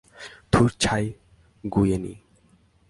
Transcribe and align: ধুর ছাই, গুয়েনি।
ধুর 0.51 0.69
ছাই, 0.79 1.05
গুয়েনি। 1.63 2.13